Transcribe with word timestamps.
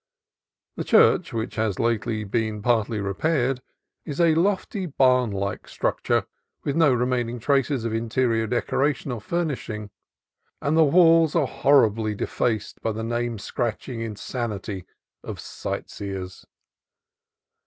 The 0.77 0.83
church, 0.83 1.31
which 1.31 1.57
has 1.57 1.77
lately 1.77 2.23
been 2.23 2.63
partly 2.63 2.99
repaired, 2.99 3.61
is 4.03 4.19
a 4.19 4.33
lofty, 4.33 4.87
barnlike 4.87 5.67
structure, 5.67 6.25
with 6.63 6.75
no 6.75 6.91
remaining 6.91 7.37
traces 7.37 7.85
of 7.85 7.93
interior 7.93 8.47
decoration 8.47 9.11
or 9.11 9.21
furnishing, 9.21 9.91
and 10.59 10.75
the 10.75 10.83
walls 10.83 11.35
are 11.35 11.45
horribly 11.45 12.15
defaced 12.15 12.81
by 12.81 12.93
the 12.93 13.03
name 13.03 13.37
scratching 13.37 14.01
in 14.01 14.15
sanity 14.15 14.85
of 15.23 15.39
sightseers. 15.39 16.47